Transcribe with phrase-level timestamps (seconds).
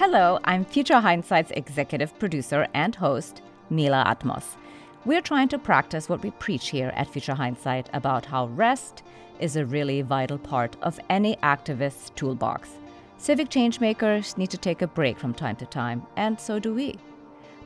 [0.00, 4.56] Hello, I'm Future Hindsight's executive producer and host, Mila Atmos.
[5.04, 9.02] We're trying to practice what we preach here at Future Hindsight about how rest
[9.40, 12.70] is a really vital part of any activist's toolbox.
[13.18, 16.96] Civic changemakers need to take a break from time to time, and so do we.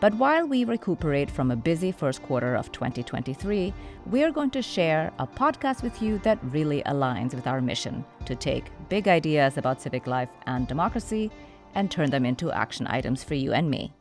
[0.00, 3.72] But while we recuperate from a busy first quarter of 2023,
[4.06, 8.34] we're going to share a podcast with you that really aligns with our mission to
[8.34, 11.30] take big ideas about civic life and democracy
[11.74, 13.92] and turn them into action items for you and me.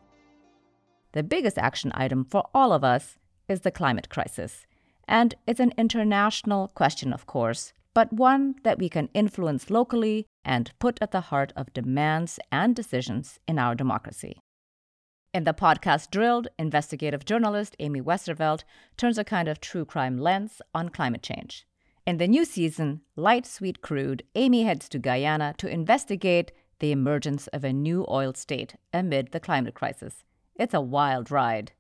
[1.13, 4.65] The biggest action item for all of us is the climate crisis.
[5.07, 10.71] And it's an international question, of course, but one that we can influence locally and
[10.79, 14.39] put at the heart of demands and decisions in our democracy.
[15.33, 18.63] In the podcast Drilled, investigative journalist Amy Westervelt
[18.97, 21.65] turns a kind of true crime lens on climate change.
[22.05, 27.47] In the new season, Light Sweet Crude, Amy heads to Guyana to investigate the emergence
[27.47, 30.23] of a new oil state amid the climate crisis.
[30.55, 31.71] It's a wild ride.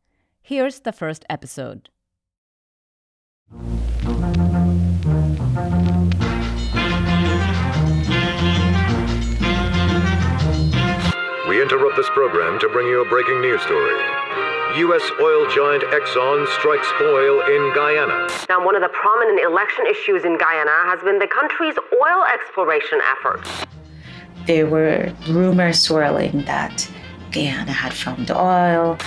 [0.41, 1.89] Here's the first episode.
[11.47, 13.93] We interrupt this program to bring you a breaking news story.
[14.77, 15.03] U.S.
[15.21, 18.27] oil giant Exxon strikes oil in Guyana.
[18.49, 22.99] Now, one of the prominent election issues in Guyana has been the country's oil exploration
[23.11, 23.49] efforts
[24.45, 26.89] there were rumors swirling that
[27.31, 28.97] Guyana had found oil.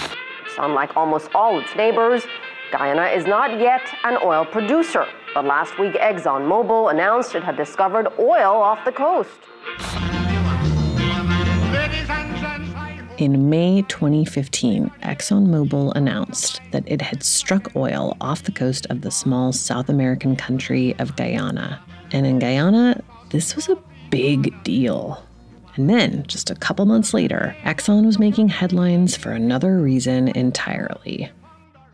[0.58, 2.26] Unlike almost all its neighbors,
[2.72, 5.06] Guyana is not yet an oil producer.
[5.34, 9.30] But last week, ExxonMobil announced it had discovered oil off the coast.
[13.18, 19.10] In May 2015, ExxonMobil announced that it had struck oil off the coast of the
[19.10, 21.82] small South American country of Guyana.
[22.12, 23.78] And in Guyana, this was a
[24.10, 25.25] big deal.
[25.76, 31.30] And then, just a couple months later, Exxon was making headlines for another reason entirely.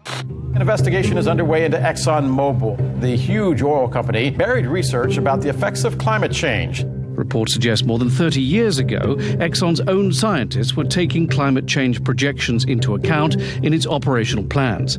[0.06, 5.84] An investigation is underway into ExxonMobil, the huge oil company, buried research about the effects
[5.84, 6.84] of climate change.
[6.84, 12.64] Reports suggest more than 30 years ago, Exxon's own scientists were taking climate change projections
[12.64, 14.99] into account in its operational plans.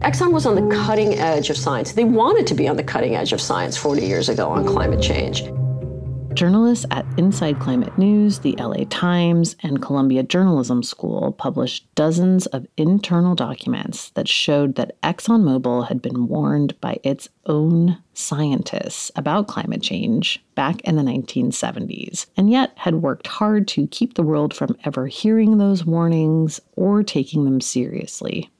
[0.00, 1.92] Exxon was on the cutting edge of science.
[1.92, 5.00] They wanted to be on the cutting edge of science 40 years ago on climate
[5.00, 5.42] change.
[6.34, 12.66] Journalists at Inside Climate News, the LA Times, and Columbia Journalism School published dozens of
[12.76, 19.82] internal documents that showed that ExxonMobil had been warned by its own scientists about climate
[19.82, 24.76] change back in the 1970s, and yet had worked hard to keep the world from
[24.84, 28.50] ever hearing those warnings or taking them seriously.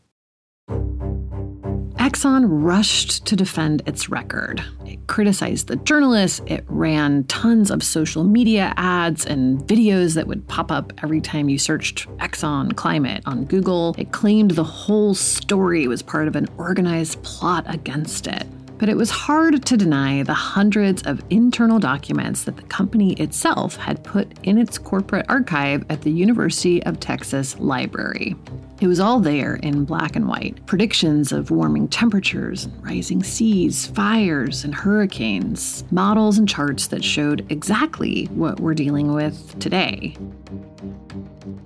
[2.05, 4.63] Exxon rushed to defend its record.
[4.85, 10.47] It criticized the journalists, it ran tons of social media ads and videos that would
[10.47, 13.95] pop up every time you searched Exxon climate on Google.
[13.97, 18.47] It claimed the whole story was part of an organized plot against it.
[18.77, 23.77] But it was hard to deny the hundreds of internal documents that the company itself
[23.77, 28.35] had put in its corporate archive at the University of Texas Library.
[28.81, 34.65] It was all there in black and white predictions of warming temperatures, rising seas, fires,
[34.65, 40.17] and hurricanes, models and charts that showed exactly what we're dealing with today.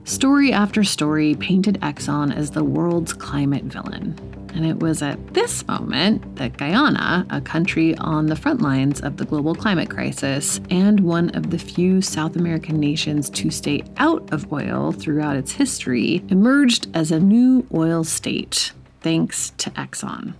[0.05, 4.38] Story after story painted Exxon as the world's climate villain.
[4.55, 9.17] And it was at this moment that Guyana, a country on the front lines of
[9.17, 14.33] the global climate crisis and one of the few South American nations to stay out
[14.33, 20.35] of oil throughout its history, emerged as a new oil state, thanks to Exxon.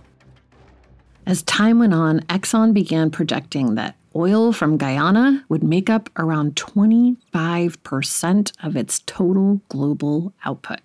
[1.25, 6.55] As time went on, Exxon began projecting that oil from Guyana would make up around
[6.55, 10.81] 25% of its total global output.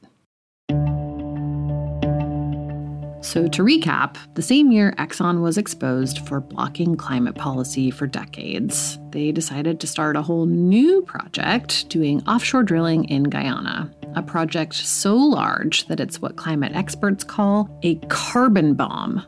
[3.24, 8.98] So, to recap, the same year Exxon was exposed for blocking climate policy for decades,
[9.12, 13.90] they decided to start a whole new project doing offshore drilling in Guyana.
[14.14, 19.24] A project so large that it's what climate experts call a carbon bomb.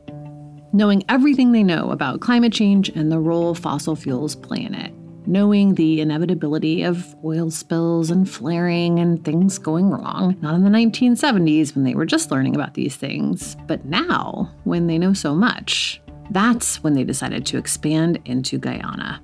[0.75, 4.93] Knowing everything they know about climate change and the role fossil fuels play in it
[5.27, 10.37] knowing the inevitability of oil spills and flaring and things going wrong.
[10.41, 14.87] Not in the 1970s when they were just learning about these things, but now when
[14.87, 16.01] they know so much.
[16.31, 19.21] That's when they decided to expand into Guyana.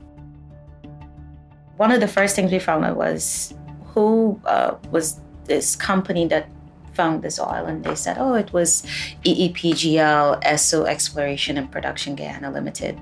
[1.76, 3.54] One of the first things we found out was
[3.86, 6.48] who uh, was this company that
[6.94, 8.82] found this oil and they said, oh, it was
[9.24, 13.00] EEPGL, Esso Exploration and Production Guyana Limited.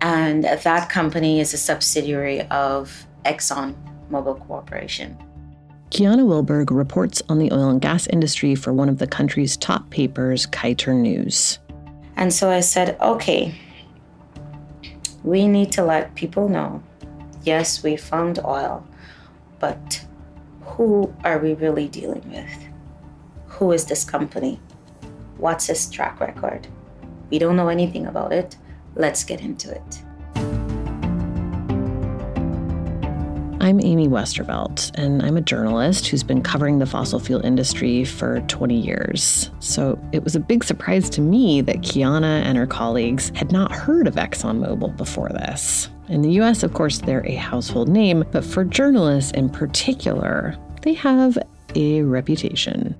[0.00, 3.74] And that company is a subsidiary of Exxon.
[4.10, 5.16] ExxonMobil Corporation.
[5.90, 9.88] Kiana Wilburg reports on the oil and gas industry for one of the country's top
[9.90, 11.58] papers, Kaieteur News.
[12.16, 13.54] And so I said, okay,
[15.24, 16.82] we need to let people know
[17.44, 18.86] yes, we found oil,
[19.58, 20.04] but
[20.60, 22.50] who are we really dealing with?
[23.46, 24.60] Who is this company?
[25.38, 26.68] What's his track record?
[27.30, 28.56] We don't know anything about it.
[28.94, 30.02] Let's get into it.
[33.60, 38.40] I'm Amy Westervelt, and I'm a journalist who's been covering the fossil fuel industry for
[38.42, 39.50] 20 years.
[39.58, 43.70] So it was a big surprise to me that Kiana and her colleagues had not
[43.70, 45.90] heard of ExxonMobil before this.
[46.08, 50.94] In the US, of course, they're a household name, but for journalists in particular, they
[50.94, 51.36] have
[51.74, 52.96] a reputation.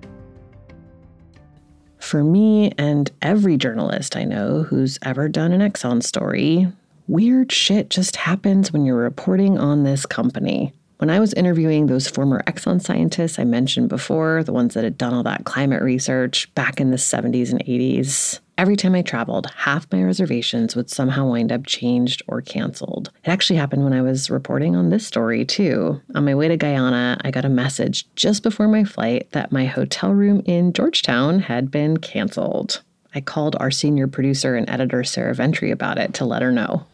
[2.09, 6.67] For me and every journalist I know who's ever done an Exxon story,
[7.07, 10.73] weird shit just happens when you're reporting on this company.
[10.97, 14.97] When I was interviewing those former Exxon scientists I mentioned before, the ones that had
[14.97, 19.47] done all that climate research back in the 70s and 80s, every time I traveled,
[19.57, 23.11] half my reservations would somehow wind up changed or canceled.
[23.25, 26.03] It actually happened when I was reporting on this story, too.
[26.17, 29.65] On my way to Guyana, I got a message just before my flight that my
[29.65, 32.83] hotel room in Georgetown had been canceled.
[33.15, 36.85] I called our senior producer and editor, Sarah Ventre, about it to let her know.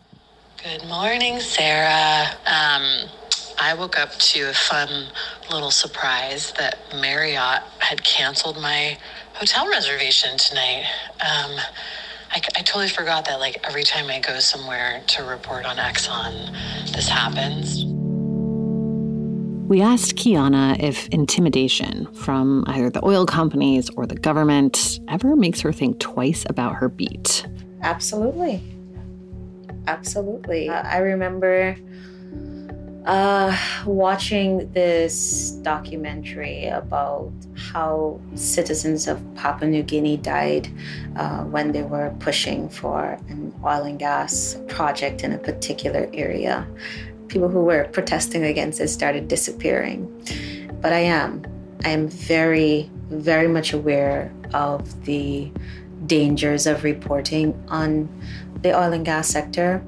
[0.62, 2.26] Good morning, Sarah.
[2.46, 3.08] Um,
[3.58, 5.06] I woke up to a fun
[5.50, 8.99] little surprise that Marriott had canceled my
[9.34, 10.84] hotel reservation tonight.
[11.20, 11.58] Um,
[12.31, 16.52] I, I, totally forgot that, like, every time I go somewhere to report on Exxon,
[16.92, 17.84] this happens.
[19.69, 25.60] We asked Kiana if intimidation from either the oil companies or the government ever makes
[25.62, 27.46] her think twice about her beat.
[27.82, 28.62] Absolutely.
[29.86, 30.69] Absolutely.
[30.69, 31.76] Uh, I remember
[33.05, 40.69] uh, watching this documentary about how citizens of Papua New Guinea died
[41.17, 46.67] uh, when they were pushing for an oil and gas project in a particular area.
[47.29, 50.09] People who were protesting against it started disappearing.
[50.81, 51.45] But I am.
[51.85, 55.51] I am very, very much aware of the
[56.06, 58.09] dangers of reporting on
[58.62, 59.85] the oil and gas sector.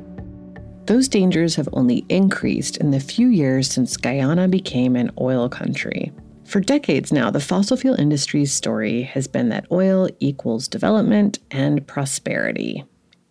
[0.86, 6.12] Those dangers have only increased in the few years since Guyana became an oil country.
[6.44, 11.84] For decades now, the fossil fuel industry's story has been that oil equals development and
[11.88, 12.84] prosperity,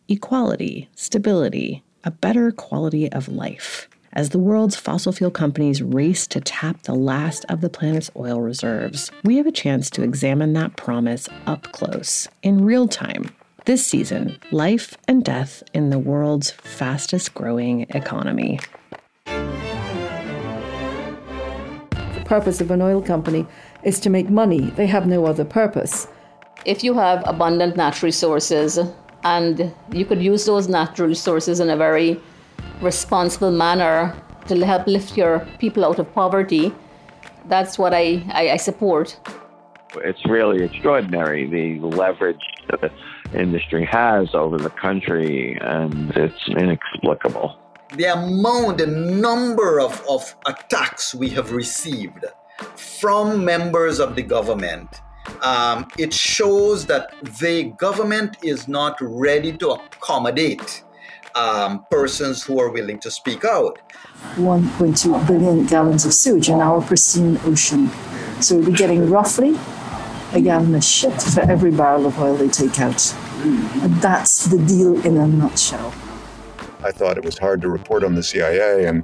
[0.10, 3.88] equality, stability, a better quality of life.
[4.12, 8.42] As the world's fossil fuel companies race to tap the last of the planet's oil
[8.42, 13.35] reserves, we have a chance to examine that promise up close, in real time,
[13.66, 18.60] this season, life and death in the world's fastest growing economy.
[22.06, 23.46] The purpose of an oil company
[23.84, 26.08] is to make money, they have no other purpose.
[26.66, 28.80] If you have abundant natural resources
[29.24, 32.20] and you could use those natural resources in a very
[32.82, 34.16] responsible manner
[34.48, 36.74] to help lift your people out of poverty,
[37.48, 39.20] that's what I, I, I support.
[39.96, 42.92] It's really extraordinary the leverage that the
[43.34, 47.58] industry has over the country, and it's inexplicable.
[47.96, 52.26] The amount, the number of, of attacks we have received
[52.76, 55.02] from members of the government,
[55.42, 60.84] um, it shows that the government is not ready to accommodate
[61.36, 63.80] um, persons who are willing to speak out.
[64.36, 67.90] 1.2 billion gallons of sewage in our pristine ocean.
[68.42, 69.58] So we'll be getting roughly
[70.34, 73.16] a gallon of shit for every barrel of oil they take out.
[73.44, 75.94] And that's the deal in a nutshell.
[76.84, 79.04] I thought it was hard to report on the CIA, and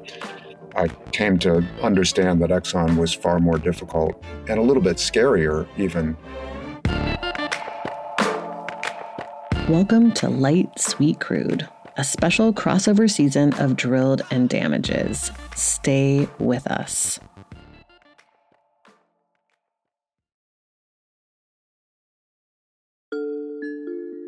[0.76, 5.68] I came to understand that Exxon was far more difficult and a little bit scarier,
[5.78, 6.18] even.
[9.70, 15.32] Welcome to Light Sweet Crude, a special crossover season of Drilled and Damages.
[15.56, 17.20] Stay with us.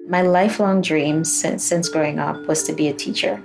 [0.07, 3.41] My lifelong dream since, since growing up was to be a teacher.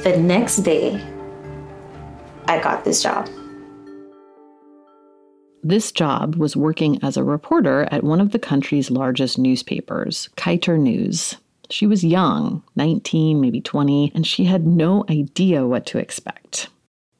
[0.04, 1.02] The next day,
[2.48, 3.30] I got this job.
[5.66, 10.78] This job was working as a reporter at one of the country's largest newspapers, Kaieteur
[10.78, 11.38] News.
[11.70, 16.68] She was young, 19, maybe 20, and she had no idea what to expect.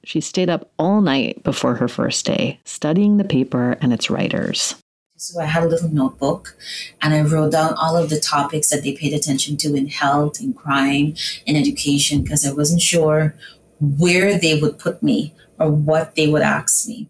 [0.04, 4.76] She stayed up all night before her first day, studying the paper and its writers.
[5.16, 6.58] So I had a little notebook
[7.02, 10.42] and I wrote down all of the topics that they paid attention to in health,
[10.42, 13.34] in crime, in education, because I wasn't sure
[13.80, 17.10] where they would put me or what they would ask me.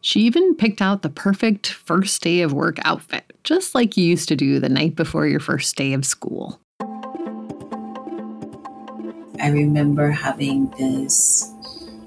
[0.00, 4.28] She even picked out the perfect first day of work outfit, just like you used
[4.28, 6.60] to do the night before your first day of school.
[9.40, 11.50] I remember having this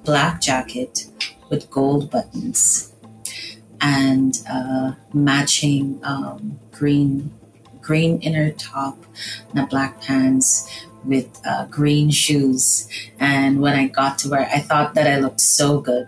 [0.03, 1.07] black jacket
[1.49, 2.93] with gold buttons
[3.81, 7.31] and uh, matching um, green
[7.81, 8.97] green inner top
[9.53, 12.89] and black pants with uh, green shoes.
[13.19, 16.07] And when I got to where I thought that I looked so good.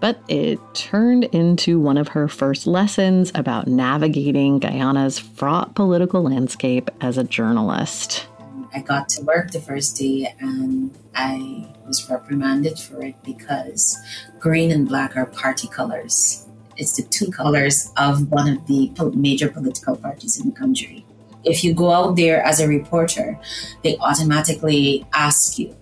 [0.00, 6.90] But it turned into one of her first lessons about navigating Guyana's fraught political landscape
[7.00, 8.26] as a journalist.
[8.74, 13.96] I got to work the first day and I was reprimanded for it because
[14.38, 16.46] green and black are party colors.
[16.76, 21.06] It's the two colors of one of the major political parties in the country.
[21.44, 23.38] If you go out there as a reporter,
[23.82, 25.74] they automatically ask you,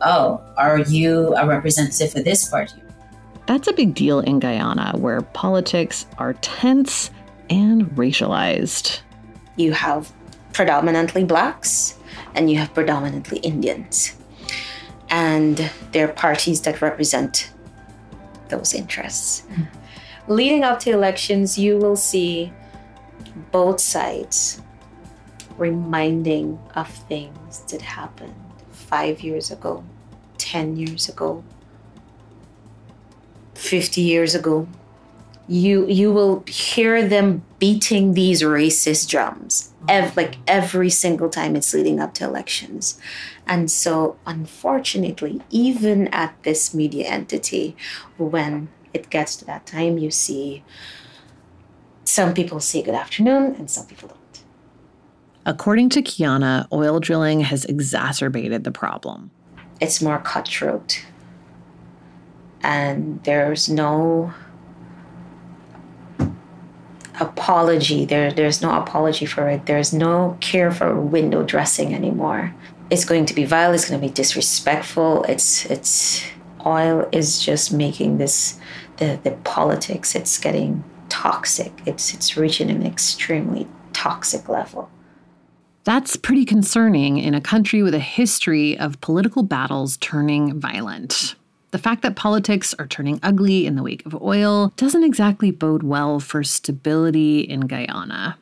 [0.00, 2.80] Oh, are you a representative for this party?
[3.48, 7.10] That's a big deal in Guyana, where politics are tense
[7.48, 9.00] and racialized.
[9.56, 10.12] You have
[10.52, 11.96] predominantly blacks
[12.34, 14.14] and you have predominantly Indians.
[15.08, 17.50] And there are parties that represent
[18.50, 19.44] those interests.
[19.50, 19.68] Mm.
[20.28, 22.52] Leading up to elections, you will see
[23.50, 24.60] both sides
[25.56, 28.34] reminding of things that happened
[28.72, 29.82] five years ago,
[30.36, 31.42] 10 years ago,
[33.68, 34.66] 50 years ago.
[35.46, 41.72] You, you will hear them beating these racist drums ev- like every single time it's
[41.72, 43.00] leading up to elections.
[43.46, 47.76] And so, unfortunately, even at this media entity,
[48.18, 50.62] when it gets to that time, you see
[52.04, 54.18] some people say good afternoon and some people don't.
[55.46, 59.30] According to Kiana, oil drilling has exacerbated the problem.
[59.80, 61.04] It's more cutthroat.
[62.62, 64.32] And there's no
[67.20, 68.04] apology.
[68.04, 69.66] There, there's no apology for it.
[69.66, 72.54] There's no care for window dressing anymore.
[72.90, 73.72] It's going to be vile.
[73.72, 75.24] It's going to be disrespectful.
[75.24, 76.24] It's it's
[76.64, 78.58] oil is just making this
[78.96, 80.14] the the politics.
[80.14, 81.72] It's getting toxic.
[81.86, 84.90] It's it's reaching an extremely toxic level.
[85.84, 91.34] That's pretty concerning in a country with a history of political battles turning violent.
[91.70, 95.82] The fact that politics are turning ugly in the wake of oil doesn't exactly bode
[95.82, 98.38] well for stability in Guyana.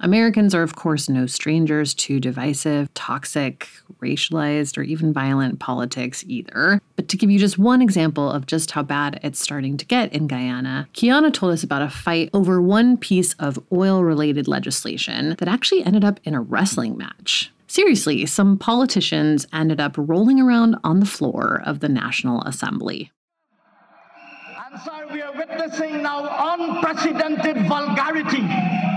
[0.00, 3.68] Americans are, of course, no strangers to divisive, toxic,
[4.00, 6.80] racialized, or even violent politics either.
[6.94, 10.12] But to give you just one example of just how bad it's starting to get
[10.12, 15.34] in Guyana, Kiana told us about a fight over one piece of oil related legislation
[15.38, 17.52] that actually ended up in a wrestling match.
[17.70, 23.12] Seriously, some politicians ended up rolling around on the floor of the National Assembly.
[24.64, 28.38] And sir, we are witnessing now unprecedented vulgarity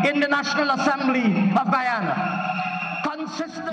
[0.07, 2.47] in the National Assembly of Guyana.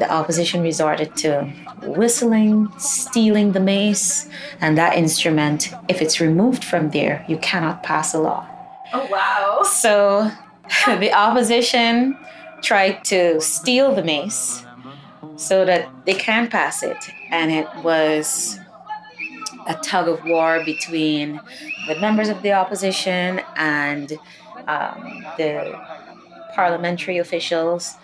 [0.00, 1.44] The opposition resorted to
[1.82, 4.28] whistling, stealing the mace,
[4.60, 8.46] and that instrument, if it's removed from there, you cannot pass a law.
[8.92, 9.62] Oh, wow.
[9.62, 10.30] So
[10.86, 12.18] the opposition
[12.62, 14.64] tried to steal the mace
[15.38, 17.10] so that they can pass it.
[17.30, 18.58] And it was
[19.66, 21.40] a tug of war between
[21.86, 24.12] the members of the opposition and
[24.66, 25.80] um, the
[26.54, 27.94] parliamentary officials.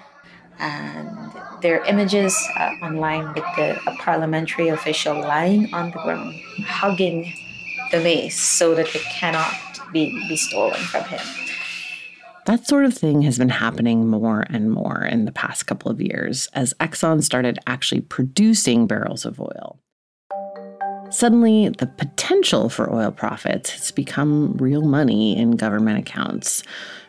[0.59, 6.35] And there are images uh, online with the, a parliamentary official lying on the ground,
[6.67, 7.33] hugging
[7.91, 9.53] the mace so that it cannot
[9.93, 11.43] be, be stolen from him.
[12.46, 16.00] That sort of thing has been happening more and more in the past couple of
[16.00, 19.78] years as Exxon started actually producing barrels of oil.
[21.10, 26.62] Suddenly, the potential for oil profits has become real money in government accounts.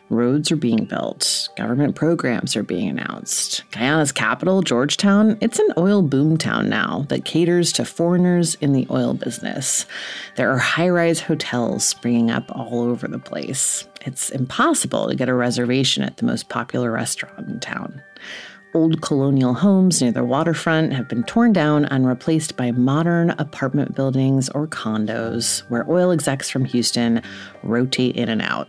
[0.08, 3.64] Roads are being built, government programs are being announced.
[3.72, 8.86] Guyana's capital, Georgetown, it's an oil boom town now that caters to foreigners in the
[8.90, 9.84] oil business.
[10.36, 13.86] There are high rise hotels springing up all over the place.
[14.06, 18.00] It's impossible to get a reservation at the most popular restaurant in town.
[18.72, 23.94] Old colonial homes near the waterfront have been torn down and replaced by modern apartment
[23.94, 27.22] buildings or condos where oil execs from Houston
[27.62, 28.68] rotate in and out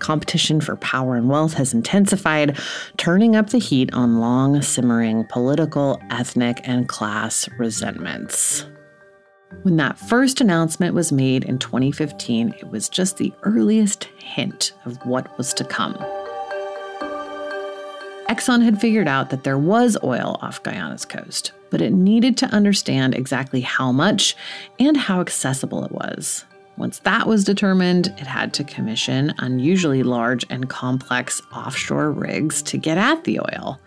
[0.00, 2.58] competition for power and wealth has intensified,
[2.98, 8.66] turning up the heat on long simmering political, ethnic, and class resentments.
[9.62, 14.96] When that first announcement was made in 2015, it was just the earliest hint of
[15.06, 15.94] what was to come.
[18.28, 22.46] Exxon had figured out that there was oil off Guyana's coast, but it needed to
[22.46, 24.36] understand exactly how much
[24.78, 26.44] and how accessible it was.
[26.76, 32.76] Once that was determined, it had to commission unusually large and complex offshore rigs to
[32.76, 33.78] get at the oil.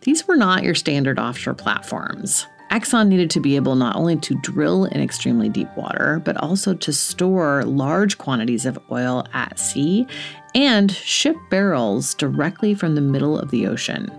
[0.00, 2.46] These were not your standard offshore platforms.
[2.72, 6.72] Exxon needed to be able not only to drill in extremely deep water, but also
[6.72, 10.06] to store large quantities of oil at sea
[10.54, 14.10] and ship barrels directly from the middle of the ocean.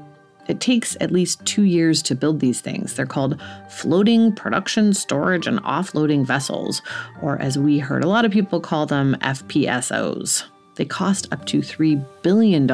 [0.48, 2.94] It takes at least two years to build these things.
[2.94, 6.84] They're called floating production, storage, and offloading vessels,
[7.24, 10.44] or as we heard a lot of people call them, FPSOs.
[10.76, 12.70] They cost up to $3 billion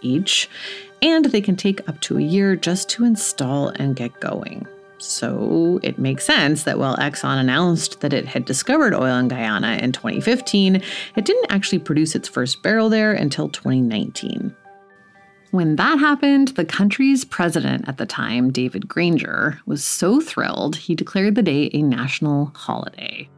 [0.00, 0.48] each,
[1.02, 4.66] and they can take up to a year just to install and get going.
[4.98, 9.78] So it makes sense that while Exxon announced that it had discovered oil in Guyana
[9.80, 10.82] in 2015,
[11.16, 14.54] it didn't actually produce its first barrel there until 2019.
[15.50, 20.94] When that happened, the country's president at the time, David Granger, was so thrilled he
[20.94, 23.30] declared the day a national holiday.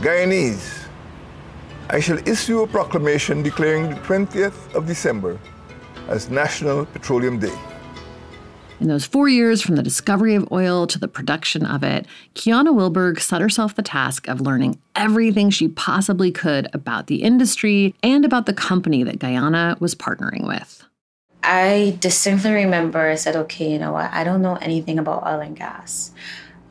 [0.00, 0.86] Guyanese,
[1.90, 5.38] I shall issue a proclamation declaring the 20th of December
[6.08, 7.56] as National Petroleum Day.
[8.80, 12.74] In those four years from the discovery of oil to the production of it, Kiana
[12.74, 18.24] Wilburg set herself the task of learning everything she possibly could about the industry and
[18.24, 20.84] about the company that Guyana was partnering with.
[21.44, 24.12] I distinctly remember I said, okay, you know what?
[24.12, 26.10] I don't know anything about oil and gas.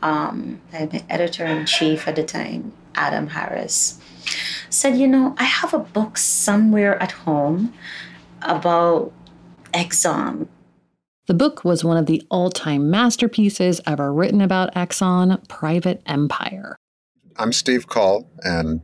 [0.02, 4.02] Um, editor in chief at the time, Adam Harris,
[4.70, 7.74] said, you know, I have a book somewhere at home
[8.42, 9.14] about
[9.74, 10.48] Exxon
[11.26, 16.76] the book was one of the all time masterpieces ever written about Exxon, Private Empire.
[17.38, 18.82] I'm Steve Coll, and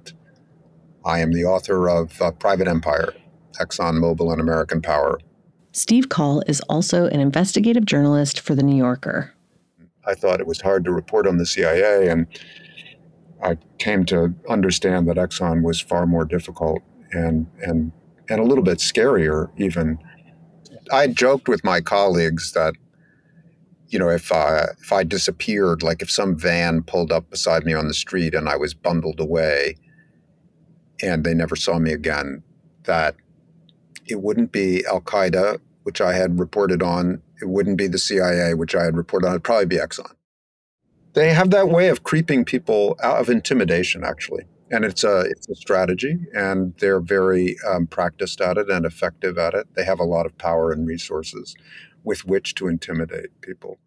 [1.06, 3.14] I am the author of uh, Private Empire
[3.60, 5.20] Exxon Mobil and American Power.
[5.74, 9.34] Steve Coll is also an investigative journalist for The New Yorker.
[10.06, 12.26] I thought it was hard to report on the CIA, and
[13.44, 17.92] I came to understand that Exxon was far more difficult and, and,
[18.30, 20.00] and a little bit scarier, even
[20.92, 22.74] I joked with my colleagues that,
[23.88, 27.74] you know, if I if I disappeared, like if some van pulled up beside me
[27.74, 29.76] on the street and I was bundled away,
[31.02, 32.44] and they never saw me again,
[32.84, 33.16] that
[34.08, 37.22] it wouldn't be Al Qaeda, which I had reported on.
[37.42, 39.34] It wouldn't be the CIA, which I had reported on.
[39.34, 40.12] It'd probably be Exxon.
[41.14, 45.50] They have that way of creeping people out of intimidation, actually and it's a it's
[45.50, 49.68] a strategy, and they're very um, practiced at it and effective at it.
[49.76, 51.56] They have a lot of power and resources
[52.04, 53.80] with which to intimidate people.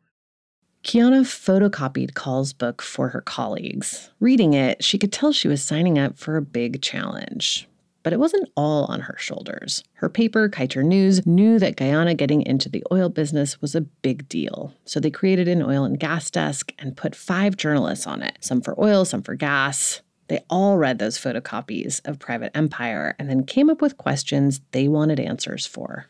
[0.84, 4.10] Kiana photocopied Coll's book for her colleagues.
[4.18, 7.68] Reading it, she could tell she was signing up for a big challenge.
[8.02, 9.84] But it wasn't all on her shoulders.
[9.94, 14.28] Her paper, Kaieteur News, knew that Guyana getting into the oil business was a big
[14.28, 14.74] deal.
[14.84, 18.60] So they created an oil and gas desk and put five journalists on it some
[18.60, 20.02] for oil, some for gas.
[20.28, 24.88] They all read those photocopies of Private Empire and then came up with questions they
[24.88, 26.06] wanted answers for.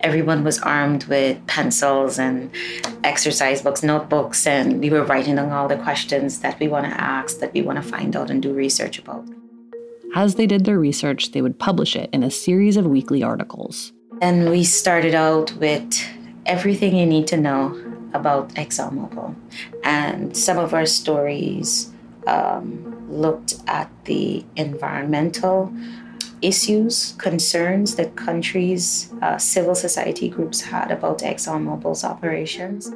[0.00, 2.50] Everyone was armed with pencils and
[3.04, 7.00] exercise books, notebooks, and we were writing down all the questions that we want to
[7.00, 9.24] ask, that we want to find out and do research about.
[10.14, 13.92] As they did their research, they would publish it in a series of weekly articles.
[14.20, 16.02] And we started out with
[16.46, 19.34] everything you need to know about ExxonMobil.
[19.84, 21.90] And some of our stories
[22.26, 25.72] um, looked at the environmental
[26.40, 32.92] issues, concerns that countries, uh, civil society groups had about ExxonMobil's operations.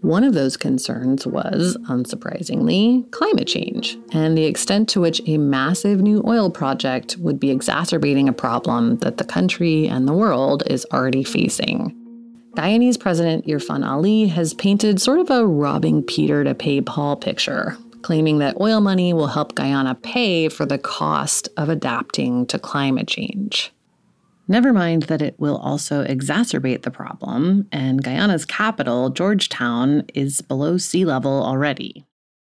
[0.00, 6.02] One of those concerns was, unsurprisingly, climate change and the extent to which a massive
[6.02, 10.84] new oil project would be exacerbating a problem that the country and the world is
[10.92, 12.03] already facing.
[12.54, 17.76] Guyanese President Irfan Ali has painted sort of a robbing Peter to pay Paul picture,
[18.02, 23.08] claiming that oil money will help Guyana pay for the cost of adapting to climate
[23.08, 23.72] change.
[24.46, 30.76] Never mind that it will also exacerbate the problem, and Guyana's capital, Georgetown, is below
[30.76, 32.04] sea level already.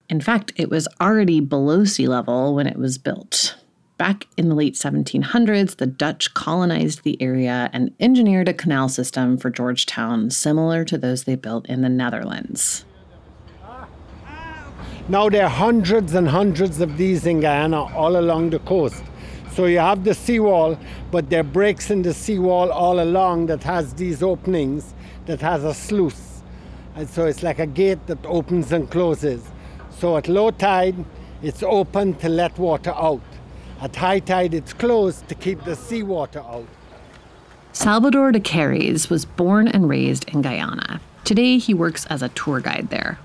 [0.10, 3.56] In fact, it was already below sea level when it was built.
[3.98, 9.38] Back in the late 1700s, the Dutch colonized the area and engineered a canal system
[9.38, 12.86] for Georgetown similar to those they built in the Netherlands.
[15.08, 19.04] Now there are hundreds and hundreds of these in Guyana all along the coast.
[19.52, 20.80] So you have the seawall,
[21.12, 24.96] but there are breaks in the seawall all along that has these openings,
[25.28, 26.42] that has a sluice.
[26.96, 29.44] And so it's like a gate that opens and closes.
[29.92, 30.96] So at low tide,
[31.44, 33.22] it's open to let water out.
[33.84, 36.70] At high tide, it's closed to keep the seawater out.
[37.74, 41.02] Salvador de Carries was born and raised in Guyana.
[41.26, 43.20] Today, he works as a tour guide there.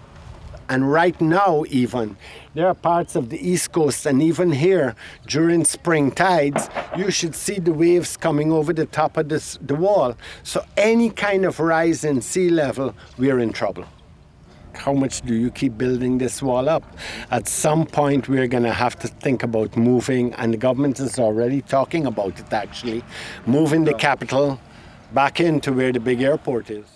[0.68, 2.16] And right now, even,
[2.54, 4.96] there are parts of the East Coast, and even here
[5.28, 9.76] during spring tides, you should see the waves coming over the top of this, the
[9.76, 10.16] wall.
[10.42, 13.84] So, any kind of rise in sea level, we're in trouble.
[14.78, 16.84] How much do you keep building this wall up?
[17.32, 21.18] At some point, we're going to have to think about moving, and the government is
[21.18, 23.02] already talking about it actually,
[23.44, 24.60] moving the capital
[25.12, 26.86] back into where the big airport is.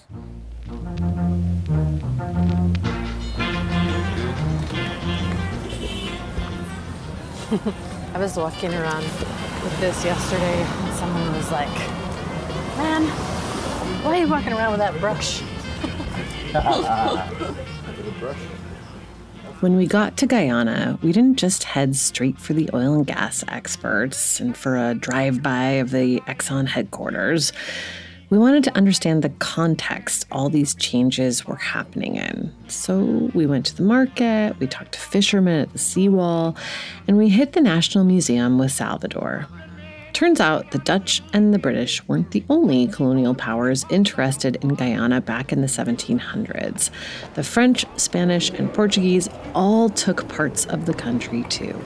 [8.15, 11.77] I was walking around with this yesterday, and someone was like,
[12.79, 13.03] Man,
[14.05, 15.43] why are you walking around with that brush?
[19.63, 23.45] When we got to Guyana, we didn't just head straight for the oil and gas
[23.47, 27.53] experts and for a drive by of the Exxon headquarters.
[28.29, 32.53] We wanted to understand the context all these changes were happening in.
[32.67, 36.57] So we went to the market, we talked to fishermen at the seawall,
[37.07, 39.47] and we hit the National Museum with Salvador.
[40.13, 45.23] Turns out the Dutch and the British weren't the only colonial powers interested in Guyana
[45.23, 46.91] back in the 1700s.
[47.35, 51.81] The French, Spanish, and Portuguese all took parts of the country too.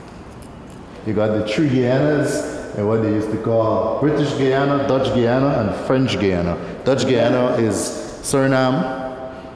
[1.05, 5.61] You got the three Guianas and what they used to call British Guiana, Dutch Guiana,
[5.61, 6.57] and French Guiana.
[6.83, 7.75] Dutch Guiana is
[8.21, 9.05] Suriname.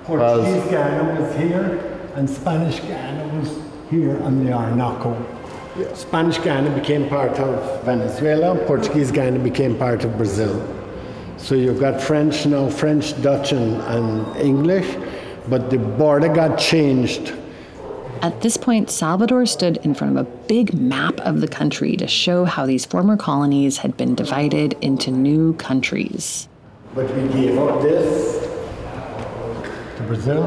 [0.05, 5.40] Portuguese Guyana was here, and Spanish Guyana was here on the Orinoco.
[5.77, 5.93] Yeah.
[5.93, 10.61] Spanish Guyana became part of Venezuela, Portuguese Guyana became part of Brazil.
[11.37, 14.95] So you've got French now, French, Dutch, and, and English,
[15.47, 17.33] but the border got changed
[18.21, 22.05] at this point, Salvador stood in front of a big map of the country to
[22.05, 26.47] show how these former colonies had been divided into new countries.
[26.93, 28.47] But we gave up this
[29.97, 30.43] to Brazil,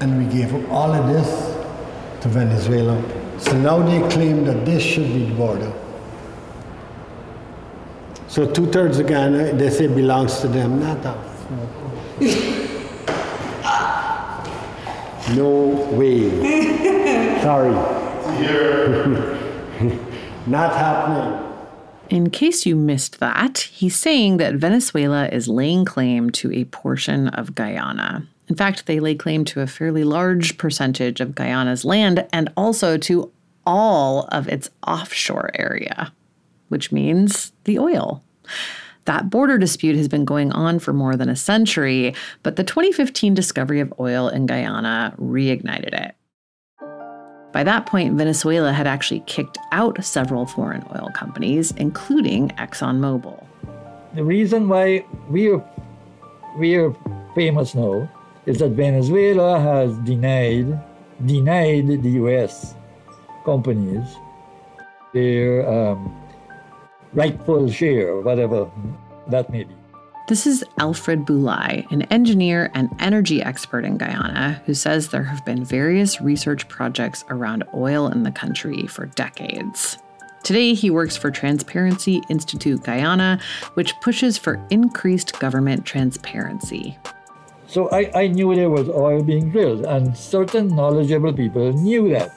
[0.00, 2.96] and we gave up all of this to Venezuela.
[3.38, 5.72] So now they claim that this should be the border.
[8.28, 11.34] So two thirds of Guyana, they say belongs to them, not us.
[15.36, 16.30] No way.
[17.42, 17.74] Sorry.
[20.46, 21.44] Not happening.
[22.08, 27.28] In case you missed that, he's saying that Venezuela is laying claim to a portion
[27.28, 28.26] of Guyana.
[28.48, 32.96] In fact, they lay claim to a fairly large percentage of Guyana's land and also
[32.98, 33.30] to
[33.66, 36.12] all of its offshore area,
[36.68, 38.22] which means the oil.
[39.04, 43.34] That border dispute has been going on for more than a century, but the 2015
[43.34, 46.14] discovery of oil in Guyana reignited it.
[47.52, 53.44] By that point, Venezuela had actually kicked out several foreign oil companies, including ExxonMobil.
[54.14, 55.64] The reason why we are,
[56.58, 56.94] we are
[57.34, 58.08] famous now
[58.48, 60.80] is that Venezuela has denied
[61.26, 62.74] denied the U.S.
[63.44, 64.08] companies
[65.12, 66.16] their um,
[67.12, 68.70] rightful share, whatever
[69.28, 69.74] that may be.
[70.28, 75.44] This is Alfred Bhulai, an engineer and energy expert in Guyana, who says there have
[75.44, 79.98] been various research projects around oil in the country for decades.
[80.42, 83.40] Today, he works for Transparency Institute Guyana,
[83.74, 86.98] which pushes for increased government transparency.
[87.68, 92.32] So I, I knew there was oil being drilled, and certain knowledgeable people knew that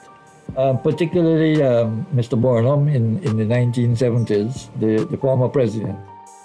[0.56, 2.38] uh, particularly um, Mr.
[2.40, 5.98] Burnham in, in the 1970s, the, the former president.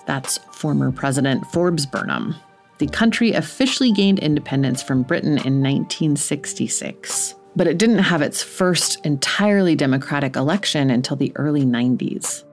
[0.06, 2.36] That's former President Forbes Burnham.
[2.78, 9.06] The country officially gained independence from Britain in 1966, but it didn't have its first
[9.06, 12.44] entirely democratic election until the early 90s.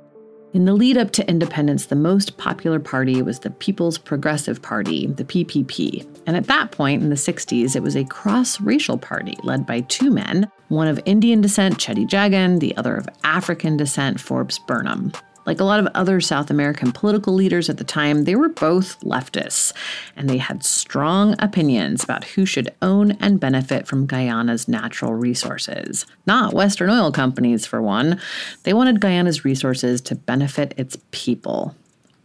[0.54, 5.08] In the lead up to independence, the most popular party was the People's Progressive Party,
[5.08, 6.06] the PPP.
[6.28, 9.80] And at that point in the 60s, it was a cross racial party led by
[9.80, 15.10] two men, one of Indian descent, Cheddi Jagan, the other of African descent, Forbes Burnham.
[15.46, 18.98] Like a lot of other South American political leaders at the time, they were both
[19.00, 19.72] leftists,
[20.16, 26.06] and they had strong opinions about who should own and benefit from Guyana's natural resources.
[26.26, 28.20] Not Western oil companies, for one.
[28.62, 31.74] They wanted Guyana's resources to benefit its people.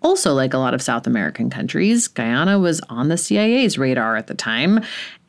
[0.02, 4.28] Also, like a lot of South American countries, Guyana was on the CIA's radar at
[4.28, 4.82] the time,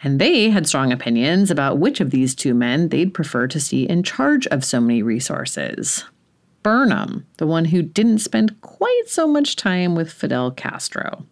[0.02, 3.88] and they had strong opinions about which of these two men they'd prefer to see
[3.88, 6.04] in charge of so many resources.
[6.62, 11.26] Burnham, the one who didn't spend quite so much time with Fidel Castro.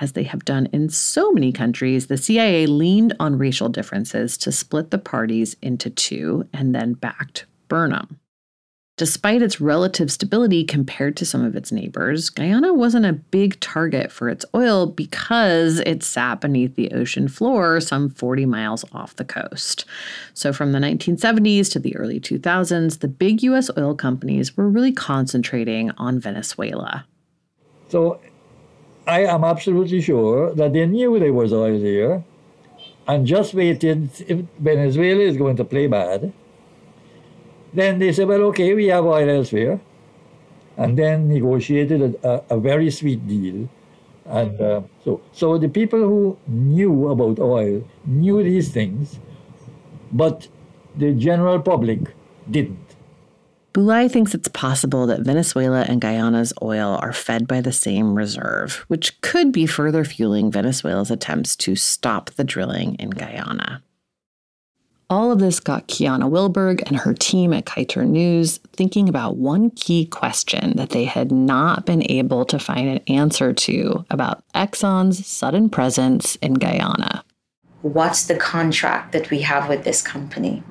[0.00, 4.52] As they have done in so many countries, the CIA leaned on racial differences to
[4.52, 8.20] split the parties into two and then backed Burnham.
[8.98, 14.10] Despite its relative stability compared to some of its neighbors, Guyana wasn't a big target
[14.10, 19.24] for its oil because it sat beneath the ocean floor some 40 miles off the
[19.24, 19.84] coast.
[20.34, 24.92] So, from the 1970s to the early 2000s, the big US oil companies were really
[24.92, 27.06] concentrating on Venezuela.
[27.90, 28.18] So,
[29.06, 32.24] I am absolutely sure that they knew there was oil there
[33.06, 36.32] and just waited if Venezuela is going to play bad
[37.78, 39.80] then they said, well, okay, we have oil elsewhere.
[40.76, 43.68] And then negotiated a, a, a very sweet deal.
[44.26, 49.18] And uh, so, so the people who knew about oil knew these things,
[50.12, 50.48] but
[50.96, 52.00] the general public
[52.50, 52.78] didn't.
[53.74, 58.84] Bhulai thinks it's possible that Venezuela and Guyana's oil are fed by the same reserve,
[58.88, 63.82] which could be further fueling Venezuela's attempts to stop the drilling in Guyana.
[65.10, 69.70] All of this got Kiana Wilburg and her team at Kaieteur News thinking about one
[69.70, 75.26] key question that they had not been able to find an answer to about Exxon's
[75.26, 77.24] sudden presence in Guyana.
[77.80, 80.62] What's the contract that we have with this company?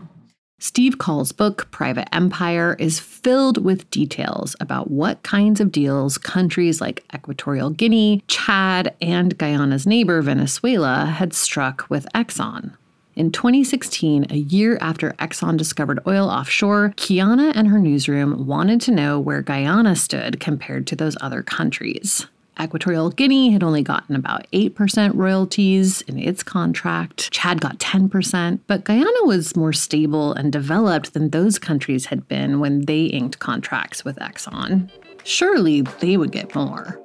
[0.59, 6.79] Steve Coll's book, Private Empire, is filled with details about what kinds of deals countries
[6.79, 12.73] like Equatorial Guinea, Chad, and Guyana's neighbor, Venezuela, had struck with Exxon.
[13.17, 18.91] In 2016, a year after Exxon discovered oil offshore, Kiana and her newsroom wanted to
[18.91, 22.27] know where Guyana stood compared to those other countries.
[22.61, 27.31] Equatorial Guinea had only gotten about 8% royalties in its contract.
[27.31, 32.59] Chad got 10%, but Guyana was more stable and developed than those countries had been
[32.59, 34.91] when they inked contracts with Exxon.
[35.23, 37.01] Surely they would get more.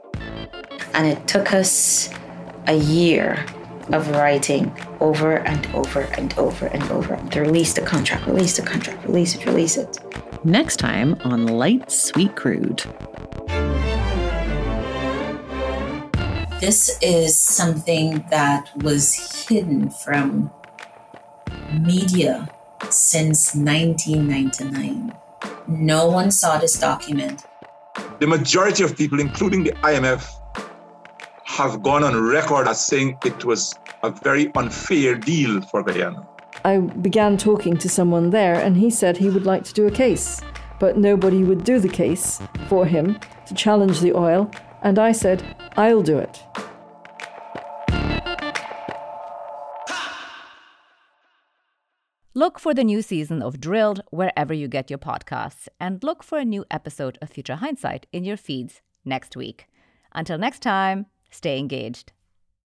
[0.92, 2.11] And it took us
[2.66, 3.46] a year
[3.92, 8.62] of writing over and over and over and over to release the contract, release the
[8.62, 9.98] contract, release it, release it.
[10.44, 12.85] Next time on Light Sweet Crude.
[16.61, 20.50] This is something that was hidden from
[21.81, 22.48] media
[22.88, 25.12] since 1999.
[25.66, 27.44] No one saw this document.
[28.20, 30.28] The majority of people, including the IMF,
[31.53, 36.27] have gone on record as saying it was a very unfair deal for Guyana.
[36.65, 39.91] I began talking to someone there, and he said he would like to do a
[39.91, 40.41] case,
[40.81, 45.45] but nobody would do the case for him to challenge the oil, and I said,
[45.77, 46.43] I'll do it.
[52.33, 56.38] Look for the new season of Drilled wherever you get your podcasts, and look for
[56.38, 59.67] a new episode of Future Hindsight in your feeds next week.
[60.15, 62.12] Until next time, stay engaged.